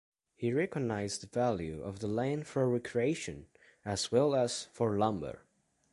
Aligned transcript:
He 0.35 0.51
recognized 0.51 1.21
the 1.21 1.27
value 1.27 1.79
of 1.83 1.99
the 1.99 2.07
land 2.07 2.47
for 2.47 2.67
recreation, 2.67 3.45
as 3.85 4.11
well 4.11 4.33
as 4.33 4.63
for 4.73 4.97
lumber. 4.97 5.43